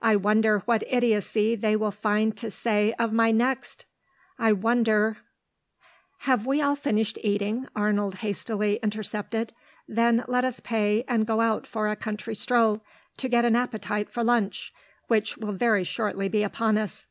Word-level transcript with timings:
I 0.00 0.16
wonder 0.16 0.60
what 0.60 0.82
idiocy 0.86 1.54
they 1.54 1.76
will 1.76 1.90
find 1.90 2.34
to 2.38 2.50
say 2.50 2.94
of 2.94 3.12
my 3.12 3.30
next.... 3.32 3.84
I 4.38 4.50
wonder" 4.54 5.18
"Have 6.20 6.46
we 6.46 6.62
all 6.62 6.74
finished 6.74 7.18
eating?" 7.20 7.68
Arnold 7.76 8.14
hastily 8.24 8.76
intercepted. 8.82 9.52
"Then 9.86 10.24
let 10.26 10.46
us 10.46 10.60
pay, 10.60 11.04
and 11.06 11.26
go 11.26 11.42
out 11.42 11.66
for 11.66 11.86
a 11.86 11.96
country 11.96 12.34
stroll, 12.34 12.82
to 13.18 13.28
get 13.28 13.44
an 13.44 13.56
appetite 13.56 14.08
for 14.08 14.24
lunch, 14.24 14.72
which 15.08 15.36
will 15.36 15.52
very 15.52 15.84
shortly 15.84 16.30
be 16.30 16.42
upon 16.42 16.78
us." 16.78 17.04